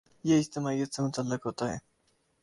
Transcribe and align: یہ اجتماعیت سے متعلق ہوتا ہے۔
یہ 0.23 0.39
اجتماعیت 0.39 0.93
سے 0.93 1.01
متعلق 1.01 1.45
ہوتا 1.45 1.73
ہے۔ 1.73 1.77